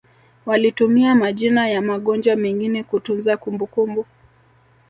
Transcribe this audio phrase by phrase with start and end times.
[0.45, 4.05] walitumia majina ya magonjwa mengine kutunza kumbukumbu